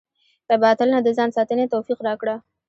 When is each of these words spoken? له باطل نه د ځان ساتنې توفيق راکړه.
له 0.49 0.55
باطل 0.63 0.87
نه 0.95 0.99
د 1.01 1.07
ځان 1.17 1.29
ساتنې 1.37 1.65
توفيق 1.73 1.99
راکړه. 2.07 2.35